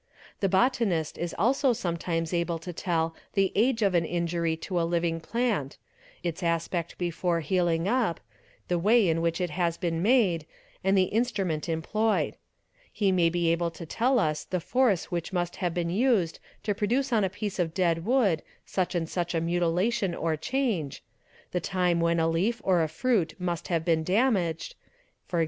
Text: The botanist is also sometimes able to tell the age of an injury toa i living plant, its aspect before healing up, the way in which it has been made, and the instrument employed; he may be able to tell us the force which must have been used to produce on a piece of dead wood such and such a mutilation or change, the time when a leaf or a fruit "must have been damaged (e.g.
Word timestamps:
The 0.39 0.49
botanist 0.49 1.15
is 1.19 1.35
also 1.37 1.73
sometimes 1.73 2.33
able 2.33 2.57
to 2.57 2.73
tell 2.73 3.13
the 3.33 3.51
age 3.53 3.83
of 3.83 3.93
an 3.93 4.03
injury 4.03 4.57
toa 4.57 4.81
i 4.81 4.83
living 4.83 5.19
plant, 5.19 5.77
its 6.23 6.41
aspect 6.41 6.97
before 6.97 7.41
healing 7.41 7.87
up, 7.87 8.19
the 8.67 8.79
way 8.79 9.07
in 9.07 9.21
which 9.21 9.39
it 9.39 9.51
has 9.51 9.77
been 9.77 10.01
made, 10.01 10.47
and 10.83 10.97
the 10.97 11.03
instrument 11.13 11.69
employed; 11.69 12.35
he 12.91 13.11
may 13.11 13.29
be 13.29 13.49
able 13.51 13.69
to 13.69 13.85
tell 13.85 14.17
us 14.17 14.43
the 14.43 14.59
force 14.59 15.11
which 15.11 15.31
must 15.31 15.57
have 15.57 15.75
been 15.75 15.91
used 15.91 16.39
to 16.63 16.73
produce 16.73 17.13
on 17.13 17.23
a 17.23 17.29
piece 17.29 17.59
of 17.59 17.75
dead 17.75 18.03
wood 18.03 18.41
such 18.65 18.95
and 18.95 19.07
such 19.07 19.35
a 19.35 19.39
mutilation 19.39 20.15
or 20.15 20.35
change, 20.35 21.03
the 21.51 21.59
time 21.61 21.99
when 21.99 22.19
a 22.19 22.27
leaf 22.27 22.59
or 22.65 22.81
a 22.81 22.87
fruit 22.89 23.35
"must 23.37 23.67
have 23.67 23.85
been 23.85 24.03
damaged 24.03 24.73
(e.g. 25.31 25.39